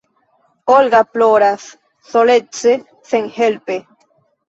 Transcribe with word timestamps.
Olga 0.65 1.03
ploras 1.03 1.77
solece, 2.01 2.83
senhelpe. 3.03 3.87